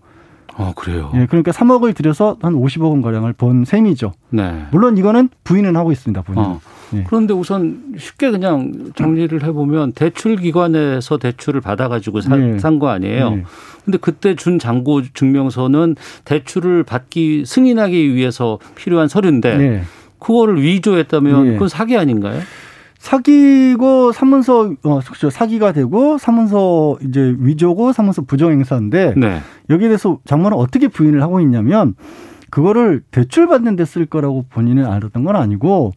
[0.57, 1.11] 아, 그래요?
[1.15, 4.13] 예, 그러니까 3억을 들여서 한 50억 원 가량을 번 셈이죠.
[4.31, 4.67] 네.
[4.73, 6.43] 물론 이거는 부인은 하고 있습니다, 본인.
[6.43, 6.61] 어.
[6.95, 7.05] 예.
[7.07, 12.59] 그런데 우선 쉽게 그냥 정리를 해보면 대출 기관에서 대출을 받아가지고 네.
[12.59, 13.31] 산거 아니에요.
[13.31, 13.45] 네.
[13.85, 19.83] 근데 그때 준 잔고 증명서는 대출을 받기 승인하기 위해서 필요한 서류인데 네.
[20.19, 21.53] 그거를 위조했다면 네.
[21.53, 22.41] 그건 사기 아닌가요?
[22.99, 25.31] 사기고 사문서 어 그렇죠.
[25.31, 29.41] 사기가 되고 사문서 이제 위조고 사문서 부정 행사인데 네.
[29.71, 31.95] 여기에 대해서 장모는 어떻게 부인을 하고 있냐면
[32.51, 35.93] 그거를 대출 받는 데 쓸 거라고 본인은 알았던 건 아니고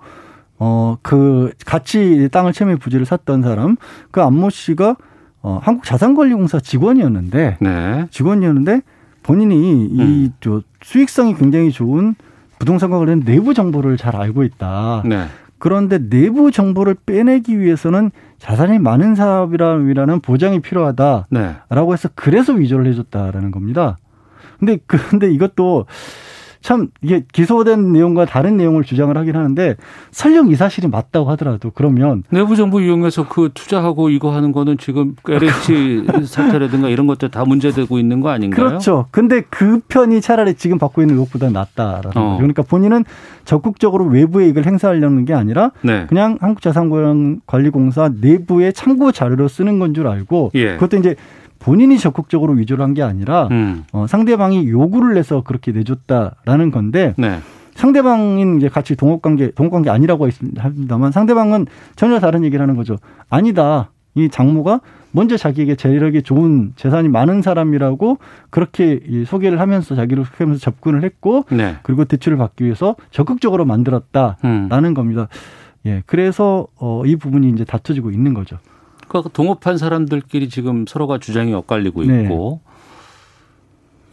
[0.60, 3.78] 어 그 같이 땅을 채무 부지를 샀던 사람
[4.12, 4.96] 그 안모 씨가
[5.42, 8.06] 어 한국 자산관리공사 직원이었는데 네.
[8.12, 8.82] 직원이었는데
[9.24, 10.62] 본인이 이저 음.
[10.84, 12.14] 수익성이 굉장히 좋은
[12.60, 15.02] 부동산과 관련 내부 정보를 잘 알고 있다.
[15.06, 15.26] 네.
[15.62, 21.56] 그런데 내부 정보를 빼내기 위해서는 자산이 많은 사업이라는 보장이 필요하다라고 네.
[21.94, 23.96] 해서 그래서 위조를 해줬다라는 겁니다.
[24.58, 25.86] 근데 근데 이것도
[26.62, 29.76] 참 이게 기소된 내용과 다른 내용을 주장을 하긴 하는데
[30.12, 35.16] 설령 이 사실이 맞다고 하더라도 그러면 내부 정보 이용해서 그 투자하고 이거 하는 거는 지금
[35.28, 38.66] LH 사태라든가 이런 것들 다 문제되고 있는 거 아닌가요?
[38.68, 39.08] 그렇죠.
[39.12, 42.22] 근데 그 편이 차라리 지금 받고 있는 의혹보다 낫다라는 어.
[42.22, 42.38] 거죠.
[42.38, 43.06] 그러니까 본인은
[43.46, 46.06] 적극적으로 외부의 이익을 행사하려는 게 아니라 네.
[46.08, 50.76] 그냥 한국자산관리공사 내부의 참고 자료로 쓰는 건 줄 알고 예.
[50.76, 51.16] 그것도 이제
[51.62, 53.86] 본인이 적극적으로 위조를 한 게 아니라 음.
[53.94, 57.40] 어, 상대방이 요구를 해서 그렇게 내줬다라는 건데 네.
[57.76, 62.98] 상대방인 이제 같이 동업관계 동업관계 아니라고 합니다만 상대방은 전혀 다른 얘기를 하는 거죠.
[63.30, 63.92] 아니다.
[64.14, 64.82] 이 장모가
[65.14, 68.18] 먼저 자기에게 재력이 좋은 재산이 많은 사람이라고
[68.50, 71.78] 그렇게 소개를 하면서 자기를 소개하면서 접근을 했고 네.
[71.84, 74.94] 그리고 대출을 받기 위해서 적극적으로 만들었다라는 음.
[74.94, 75.30] 겁니다.
[75.86, 78.58] 예, 그래서 어, 이 부분이 이제 다투지고 있는 거죠.
[79.12, 82.24] 그러니까 동업한 사람들끼리 지금 서로가 주장이 엇갈리고 네.
[82.24, 82.62] 있고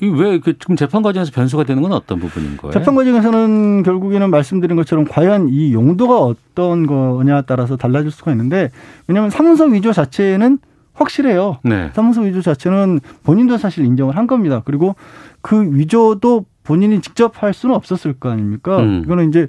[0.00, 0.08] 네.
[0.08, 2.72] 왜그 지금 재판 과정에서 변수가 되는 건 어떤 부분인 거예요?
[2.72, 8.70] 재판 과정에서는 결국에는 말씀드린 것처럼 과연 이 용도가 어떤 거냐에 따라서 달라질 수가 있는데
[9.06, 10.58] 왜냐하면 사문서 위조 자체는
[10.94, 11.58] 확실해요.
[11.62, 11.90] 네.
[11.94, 14.62] 사문서 위조 자체는 본인도 사실 인정을 한 겁니다.
[14.64, 14.96] 그리고
[15.42, 18.80] 그 위조도 본인이 직접 할 수는 없었을 거 아닙니까?
[18.80, 19.02] 음.
[19.04, 19.46] 이거는 이제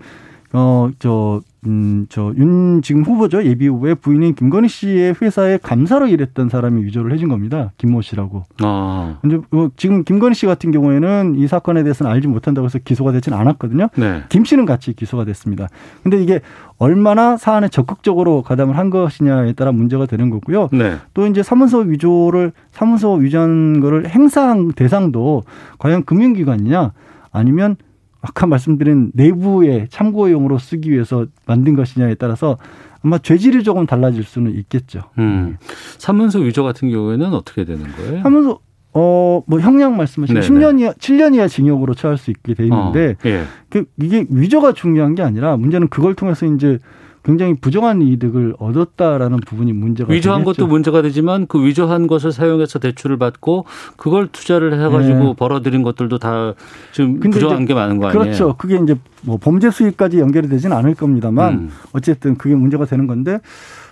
[0.51, 3.43] 어, 저, 음, 저, 윤 지금 후보죠.
[3.43, 7.71] 예비 후보의 부인인 김건희 씨의 회사에 감사로 일했던 사람이 위조를 해준 겁니다.
[7.77, 8.45] 김모 씨라고.
[8.61, 9.17] 아.
[9.21, 13.37] 근데 뭐 지금 김건희 씨 같은 경우에는 이 사건에 대해서는 알지 못한다고 해서 기소가 되지는
[13.37, 13.89] 않았거든요.
[13.95, 14.23] 네.
[14.29, 15.67] 김 씨는 같이 기소가 됐습니다.
[16.01, 16.39] 근데 이게
[16.77, 20.69] 얼마나 사안에 적극적으로 가담을 한 것이냐에 따라 문제가 되는 거고요.
[20.71, 20.95] 네.
[21.13, 25.43] 또 이제 사문서 위조를, 사문서 위조한 거를 행사한 대상도
[25.77, 26.93] 과연 금융기관이냐
[27.31, 27.75] 아니면
[28.21, 32.57] 아까 말씀드린 내부의 참고용으로 쓰기 위해서 만든 것이냐에 따라서
[33.03, 35.01] 아마 죄질이 조금 달라질 수는 있겠죠.
[35.17, 35.57] 음.
[35.97, 38.21] 사문서 위조 같은 경우에는 어떻게 되는 거예요?
[38.23, 38.59] 사문서
[38.91, 43.29] 어, 뭐 형량 말씀하신 10년 이하, 7년 이하 징역으로 처할 수 있게 돼 있는데 어,
[43.29, 43.43] 예.
[43.69, 46.79] 그 이게 위조가 중요한 게 아니라 문제는 그걸 통해서 이제
[47.23, 50.63] 굉장히 부정한 이득을 얻었다라는 부분이 문제가 위조한 되겠죠.
[50.63, 53.65] 것도 문제가 되지만 그 위조한 것을 사용해서 대출을 받고
[53.97, 55.33] 그걸 투자를 해가지고 네.
[55.37, 56.53] 벌어들인 것들도 다
[56.91, 58.23] 지금 부정한 게 많은 거 아니에요?
[58.23, 58.55] 그렇죠.
[58.57, 61.69] 그게 이제 뭐 범죄 수익까지 연결이 되지는 않을 겁니다만 음.
[61.91, 63.39] 어쨌든 그게 문제가 되는 건데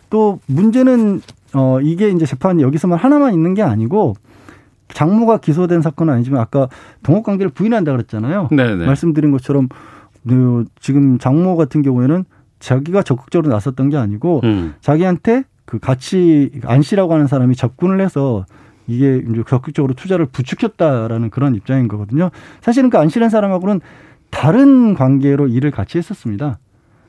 [0.09, 1.21] 또 문제는
[1.53, 4.15] 어 이게 이제 재판 여기서만 하나만 있는 게 아니고
[4.89, 6.69] 장모가 기소된 사건은 아니지만 아까
[7.03, 8.47] 동업 관계를 부인한다 그랬잖아요.
[8.51, 8.85] 네네.
[8.85, 9.67] 말씀드린 것처럼
[10.27, 12.25] 그 지금 장모 같은 경우에는
[12.59, 14.75] 자기가 적극적으로 나섰던 게 아니고 음.
[14.81, 18.45] 자기한테 그 같이 안 씨라고 하는 사람이 접근을 해서
[18.87, 22.29] 이게 이제 적극적으로 투자를 부추겼다라는 그런 입장인 거거든요.
[22.61, 23.81] 사실은 그 안 씨라는 사람하고는
[24.29, 26.59] 다른 관계로 일을 같이 했었습니다.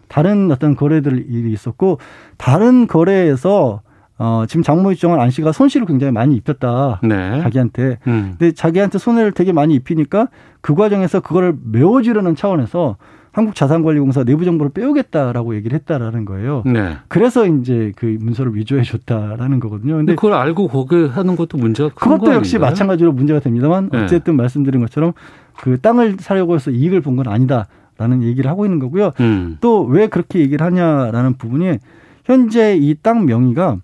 [0.08, 1.98] 다른 어떤 거래들 일이 있었고
[2.36, 3.82] 다른 거래에서
[4.18, 7.00] 어, 지금 장모 입장은 안 씨가 손실을 굉장히 많이 입혔다.
[7.04, 7.40] 네.
[7.42, 7.98] 자기한테.
[8.08, 8.34] 음.
[8.36, 10.28] 근데 자기한테 손해를 되게 많이 입히니까
[10.60, 12.96] 그 과정에서 그거를 메워주려는 차원에서
[13.38, 16.62] 한국자산관리공사 내부 정보를 빼오겠다라고 얘기를 했다라는 거예요.
[16.66, 16.96] 네.
[17.08, 19.96] 그래서 이제 그 문서를 위조해 줬다라는 거거든요.
[19.96, 22.70] 근데 그걸 알고 고개하는 것도 문제가 그것도 역시 아닌가요?
[22.70, 24.02] 마찬가지로 문제가 됩니다만 네.
[24.02, 25.12] 어쨌든 말씀드린 것처럼
[25.56, 29.10] 그 땅을 사려고 해서 이익을 본 건 아니다라는 얘기를 하고 있는 거고요.
[29.20, 29.56] 음.
[29.60, 31.78] 또왜 그렇게 얘기를 하냐라는 부분이
[32.24, 33.78] 현재 이 땅 명의가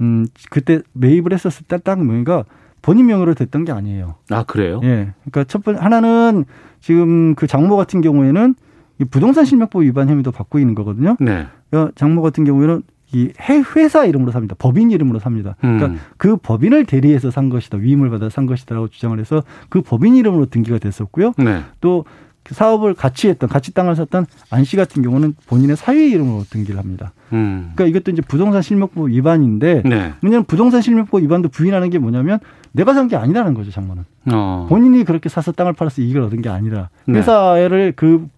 [0.00, 2.44] 음 그때 매입을 했었을 때 땅 명의가
[2.80, 4.14] 본인 명의로 됐던 게 아니에요.
[4.30, 4.80] 아 그래요?
[4.84, 5.12] 예.
[5.24, 6.44] 그러니까 첫 번째 하나는
[6.80, 8.62] 지금 그 장모 같은 경우에는 이
[9.04, 11.16] 부동산 실명법 위반 혐의도 받고 있는 거거든요.
[11.20, 11.46] 네.
[11.70, 12.82] 그러니까 장모 같은 경우에는
[13.12, 13.32] 이
[13.76, 14.54] 회사 이름으로 삽니다.
[14.58, 15.56] 법인 이름으로 삽니다.
[15.60, 15.98] 그러니까 음.
[16.16, 17.78] 그 법인을 대리해서 산 것이다.
[17.78, 21.32] 위임을 받아 산 것이다라고 주장을 해서 그 법인 이름으로 등기가 됐었고요.
[21.38, 21.62] 네.
[21.80, 26.78] 또그 사업을 같이 했던 같이 땅을 샀던 안 씨 같은 경우는 본인의 사위 이름으로 등기를
[26.78, 27.12] 합니다.
[27.32, 27.72] 음.
[27.74, 30.12] 그러니까 이것도 이제 부동산 실명법 위반인데 네.
[30.22, 32.38] 왜냐하면 부동산 실명법 위반도 부인하는 게 뭐냐면
[32.72, 34.04] 내가 산 게 아니라는 거죠, 장모는.
[34.32, 34.66] 어.
[34.68, 37.18] 본인이 그렇게 사서 땅을 팔아서 이익을 얻은 게 아니라 네.
[37.18, 38.28] 회사를 그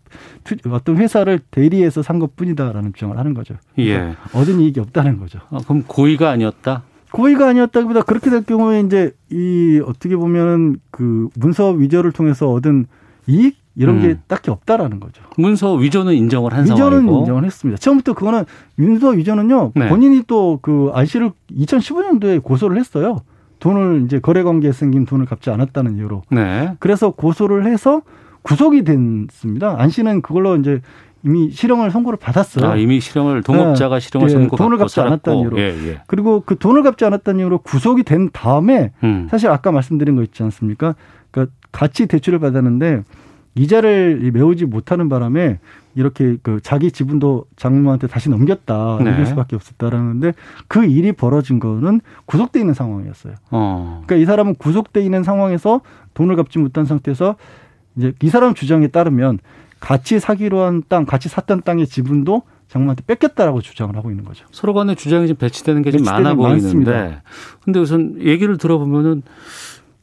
[0.70, 3.54] 어떤 회사를 대리해서 산 것뿐이다라는 주장을 하는 거죠.
[3.78, 4.14] 예.
[4.34, 5.40] 얻은 이익이 없다는 거죠.
[5.50, 6.82] 아, 그럼 고의가 아니었다?
[7.12, 12.86] 고의가 아니었다기보다 그렇게 될 경우에 이제 이 어떻게 보면은 그 문서 위조를 통해서 얻은
[13.26, 14.02] 이익 이런 음.
[14.02, 15.22] 게 딱히 없다라는 거죠.
[15.36, 17.18] 문서 위조는 인정을 한 위조는 상황이고.
[17.20, 17.78] 인정을 했습니다.
[17.78, 18.44] 처음부터 그거는
[18.76, 19.72] 문서 위조는요.
[19.74, 19.88] 네.
[19.88, 23.20] 본인이 또그 IC를 2015년도에 고소를 했어요.
[23.60, 26.22] 돈을 이제 거래 관계에 생긴 돈을 갚지 않았다는 이유로.
[26.30, 26.74] 네.
[26.80, 28.02] 그래서 고소를 해서
[28.42, 29.76] 구속이 됐습니다.
[29.78, 30.80] 안 씨는 그걸로 이제
[31.24, 32.72] 이미 실형을 선고를 받았어요.
[32.72, 34.00] 아, 이미 실형을 동업자가 네.
[34.00, 35.58] 실형을 예, 선고 돈을 갚지 않았다는 이유로.
[35.58, 36.00] 예, 예.
[36.06, 39.28] 그리고 그 돈을 갚지 않았다는 이유로 구속이 된 다음에 음.
[39.30, 40.96] 사실 아까 말씀드린 거 있지 않습니까?
[41.30, 43.04] 그러니까 같이 대출을 받았는데
[43.54, 45.58] 이자를 메우지 못하는 바람에
[45.94, 49.04] 이렇게 그 자기 지분도 장모한테 다시 넘겼다 네.
[49.04, 50.32] 넘길 수밖에 없었다라는데
[50.68, 53.34] 그 일이 벌어진 거는 구속돼 있는 상황이었어요.
[53.50, 54.02] 어.
[54.06, 55.82] 그러니까 이 사람은 구속돼 있는 상황에서
[56.14, 57.36] 돈을 갚지 못한 상태에서
[57.96, 59.38] 이제 이 사람 주장에 따르면
[59.80, 64.46] 같이 사기로 한 땅, 같이 샀던 땅의 지분도 장모한테 뺏겼다라고 주장을 하고 있는 거죠.
[64.50, 66.62] 서로 간에 주장이 좀 배치되는 게 좀 많아 보이는데.
[66.62, 67.22] 많습니다.
[67.62, 69.22] 근데 우선 얘기를 들어보면은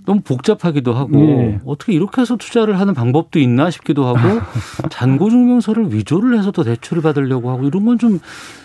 [0.10, 1.60] 너무 복잡하기도 하고 네.
[1.66, 4.18] 어떻게 이렇게 해서 투자를 하는 방법도 있나 싶기도 하고
[4.90, 8.20] 잔고 증명서를 위조를 해서도 대출을 받으려고 하고 이런 건 좀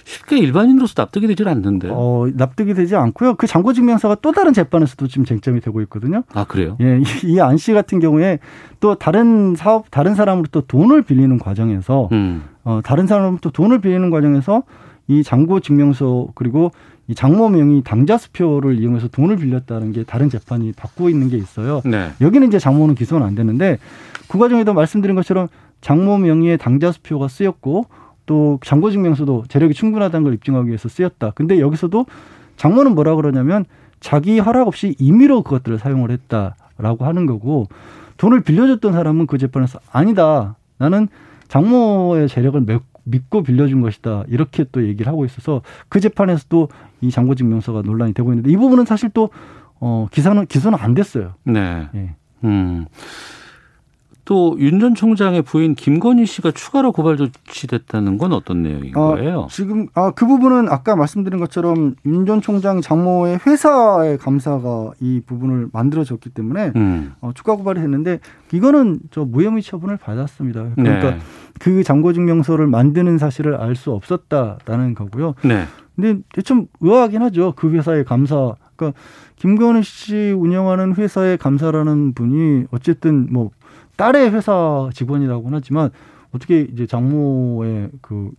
[0.05, 1.89] 쉽게 일반인으로서 납득이 되질 않는데.
[1.91, 3.35] 어, 납득이 되지 않고요.
[3.35, 6.23] 그 잔고 증명서가 또 다른 재판에서도 지금 쟁점이 되고 있거든요.
[6.35, 6.77] 아 그래요?
[6.81, 8.39] 예, 이 안 씨 같은 경우에
[8.81, 12.45] 또 다른 사업 다른 사람으로부터 돈을 빌리는 과정에서 음.
[12.65, 14.63] 어, 다른 사람으로부터 돈을 빌리는 과정에서
[15.09, 16.71] 이 잔고 증명서 그리고
[17.07, 21.83] 이 장모 명의 당자 수표를 이용해서 돈을 빌렸다는 게 다른 재판이 받고 있는 게 있어요.
[21.85, 22.11] 네.
[22.21, 23.79] 여기는 이제 장모는 기소는 안 되는데
[24.29, 25.49] 그 과정에도 말씀드린 것처럼
[25.81, 27.87] 장모 명의의 당자 수표가 쓰였고
[28.27, 31.33] 또 장고 증명서도 재력이 충분하다는 걸 입증하기 위해서 쓰였다.
[31.33, 32.07] 근데 여기서도
[32.57, 33.67] 장모는 뭐라 그러냐면
[34.01, 37.69] 자기 허락 없이 임의로 그것들을 사용을 했다라고 하는 거고
[38.17, 40.57] 돈을 빌려줬던 사람은 그 재판에서 아니다.
[40.79, 41.09] 나는
[41.49, 42.59] 장모의 재력을
[43.05, 44.25] 믿고 빌려준 것이다.
[44.29, 46.69] 이렇게 또 얘기를 하고 있어서 그 재판에서도
[47.01, 49.31] 이 장고 증명서가 논란이 되고 있는데 이 부분은 사실 또
[49.81, 51.35] 어, 기사는 기소는 안 됐어요.
[51.45, 51.89] 네.
[51.95, 52.15] 예.
[52.45, 52.87] 음.
[54.25, 59.49] 또 윤 전 총장의 부인 김건희 씨가 추가로 고발 조치됐다는 건 어떤 내용인 아, 거예요?
[59.51, 65.69] 지금 아 그 부분은 아까 말씀드린 것처럼 윤 전 총장 장모의 회사의 감사가 이 부분을
[65.73, 67.13] 만들어졌기 때문에 음.
[67.21, 68.21] 어, 추가 고발이 됐는데
[68.53, 70.71] 이거는 저 무혐의 처분을 받았습니다.
[70.75, 71.19] 그러니까 네.
[71.61, 75.35] 그 장고증명서를 만드는 사실을 알 수 없었다라는 거고요.
[75.45, 75.65] 네.
[75.97, 77.53] 근데 좀 의아하긴 하죠.
[77.57, 78.55] 그 회사의 감사.
[78.77, 78.99] 그러니까
[79.37, 83.51] 김건희 씨 운영하는 회사의 감사라는 분이 어쨌든 뭐
[83.97, 85.91] 딸의 회사 직원이라고는 하지만
[86.35, 88.31] 어떻게 이제 장모의 그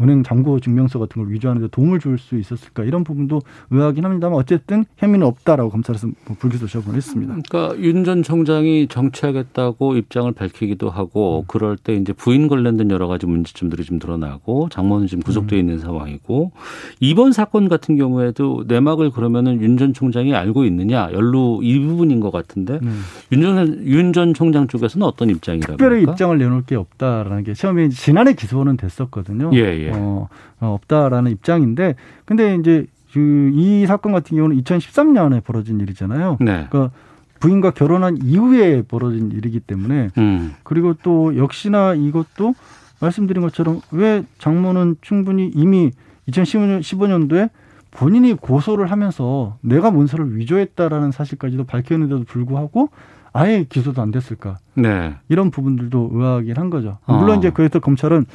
[0.00, 4.84] 은행 잔고 증명서 같은 걸 위조하는데 도움을 줄 수 있었을까 이런 부분도 의아하긴 합니다만 어쨌든
[4.98, 7.34] 혐의는 없다라고 검찰에서 뭐 불기소 처분을 했습니다.
[7.48, 11.44] 그러니까 윤전 총장이 정치하겠다고 입장을 밝히기도 하고 음.
[11.46, 15.60] 그럴 때 이제 부인 관련된 여러 가지 문제점들이 좀 드러나고 장모는 지금 구속돼 음.
[15.60, 16.52] 있는 상황이고
[17.00, 22.30] 이번 사건 같은 경우에도 내막을 그러면은 윤 전 총장이 알고 있느냐 연루 이 부분인 것
[22.30, 23.00] 같은데 음.
[23.32, 27.22] 윤전 윤 전 총장 쪽에서는 어떤 입장이라고 특별히 입장을 내놓을 게 없다.
[27.30, 29.50] 없다라는 게 처음에 지난해 기소는 됐었거든요.
[29.54, 29.90] 예, 예.
[29.92, 30.28] 어,
[30.60, 36.38] 어, 없다라는 입장인데 근데 이제 그이 사건 같은 경우는 2013년에 벌어진 일이잖아요.
[36.40, 36.66] 네.
[36.68, 36.90] 그러니까
[37.38, 40.54] 부인과 결혼한 이후에 벌어진 일이기 때문에 음.
[40.62, 42.54] 그리고 또 역시나 이것도
[43.00, 45.90] 말씀드린 것처럼 왜 장모는 충분히 이미
[46.28, 47.48] 2015년도에
[47.90, 52.90] 본인이 고소를 하면서 내가 문서를 위조했다라는 사실까지도 밝혔는데도 불구하고
[53.32, 54.58] 아예 기소도 안 됐을까?
[54.74, 55.14] 네.
[55.28, 56.98] 이런 부분들도 의아하긴 한 거죠.
[57.06, 57.34] 물론 어.
[57.36, 58.26] 이제 그래서 검찰은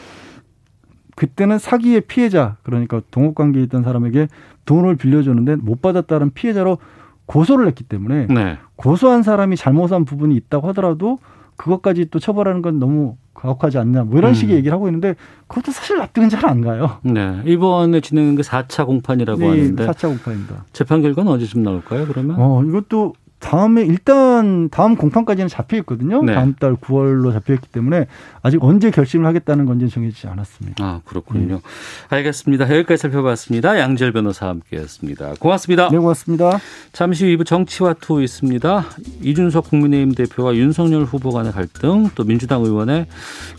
[1.15, 4.27] 그때는 사기의 피해자 그러니까 동업 관계에 있던 사람에게
[4.65, 6.77] 돈을 빌려줬는데 못 받았다는 피해자로
[7.25, 8.57] 고소를 했기 때문에 네.
[8.75, 11.17] 고소한 사람이 잘못한 부분이 있다고 하더라도
[11.55, 14.33] 그것까지 또 처벌하는 건 너무 가혹하지 않냐 뭐 이런 음.
[14.33, 15.15] 식의 얘기를 하고 있는데
[15.47, 16.97] 그것도 사실 납득은 잘 안 가요.
[17.03, 17.41] 네.
[17.45, 20.65] 이번에 진행한 게 4차 공판이라고 네, 하는데 4차 공판입니다.
[20.73, 22.35] 재판 결과는 언제쯤 나올까요, 그러면?
[22.39, 23.13] 어, 이것도
[23.45, 26.23] 다음에 일단 다음 공판까지는 잡혀 있거든요.
[26.23, 26.33] 네.
[26.33, 28.07] 다음 달 9월로 잡혀 있기 때문에
[28.41, 30.83] 아직 언제 결심을 하겠다는 건지 정해지지 않았습니다.
[30.83, 31.55] 아 그렇군요.
[31.57, 31.61] 네.
[32.09, 32.65] 알겠습니다.
[32.75, 33.79] 여기까지 살펴봤습니다.
[33.79, 35.35] 양재 변호사와 함께했습니다.
[35.39, 35.89] 고맙습니다.
[35.91, 36.59] 네, 고맙습니다.
[36.91, 38.85] 잠시 후 2부 정치와 투 있습니다.
[39.21, 43.05] 이준석 국민의힘 대표와 윤석열 후보 간의 갈등, 또 민주당 의원의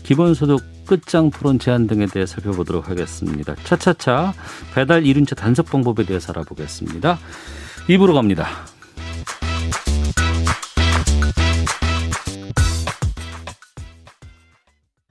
[0.03, 3.55] 기본소득 끝장 토론 제안 등에 대해 살펴보도록 하겠습니다.
[3.63, 4.33] 차차차
[4.75, 7.19] 배달 이륜차 단속 방법에 대해서 알아보겠습니다.
[7.87, 8.47] 2부로 갑니다.